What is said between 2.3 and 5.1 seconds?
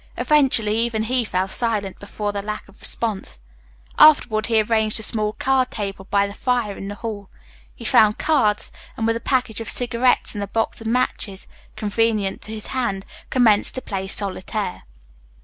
the lack of response. Afterward he arranged a